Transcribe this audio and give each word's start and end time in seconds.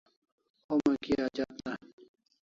Homa 0.67 0.93
Kia 1.03 1.23
ajat 1.25 1.51
ne 1.65 1.73